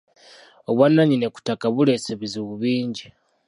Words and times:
Obwannannyini 0.69 1.27
ku 1.33 1.39
ttaka 1.41 1.65
buleese 1.75 2.09
ebizibu 2.15 2.53
bingi. 2.61 3.05